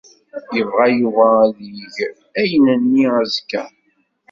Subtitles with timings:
[0.55, 1.95] Yebɣa Yuba ad yeg
[2.41, 3.63] ayen-nni azekka.